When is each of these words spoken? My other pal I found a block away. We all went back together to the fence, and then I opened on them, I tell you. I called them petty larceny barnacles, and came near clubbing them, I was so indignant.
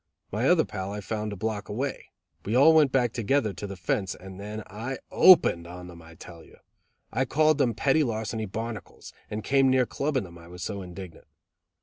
My 0.31 0.49
other 0.49 0.65
pal 0.65 0.91
I 0.91 0.99
found 0.99 1.31
a 1.31 1.35
block 1.35 1.69
away. 1.69 2.07
We 2.43 2.55
all 2.55 2.73
went 2.73 2.91
back 2.91 3.13
together 3.13 3.53
to 3.53 3.67
the 3.67 3.75
fence, 3.75 4.15
and 4.15 4.39
then 4.39 4.63
I 4.65 4.97
opened 5.11 5.67
on 5.67 5.85
them, 5.85 6.01
I 6.01 6.15
tell 6.15 6.43
you. 6.43 6.57
I 7.13 7.23
called 7.25 7.59
them 7.59 7.75
petty 7.75 8.03
larceny 8.03 8.47
barnacles, 8.47 9.13
and 9.29 9.43
came 9.43 9.69
near 9.69 9.85
clubbing 9.85 10.23
them, 10.23 10.39
I 10.39 10.47
was 10.47 10.63
so 10.63 10.81
indignant. 10.81 11.27